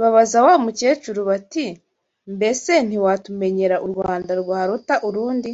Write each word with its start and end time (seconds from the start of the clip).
Babaza 0.00 0.38
wa 0.46 0.54
mukecuru 0.64 1.20
bati 1.30 1.66
«Mbese 2.34 2.72
ntiwatumenyera 2.88 3.76
u 3.86 3.88
Rwanda 3.92 4.32
rwaruta 4.40 4.94
urundi 5.08 5.50